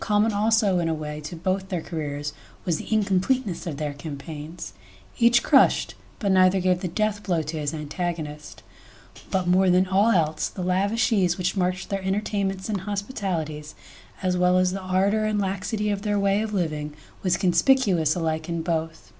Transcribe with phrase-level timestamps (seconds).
[0.00, 2.32] ..Common also in a way to both their careers
[2.64, 4.72] was the incompleteness of their campaigns.
[5.18, 8.62] Each crushed, but neither gave the death blow to his antagonist.
[9.30, 13.74] But more than all else, the lavish ease which marked their entertainments and hospi talities,
[14.22, 18.48] as well as the ardour and laxity of their way of living, was conspicuous alike
[18.48, 19.12] in both.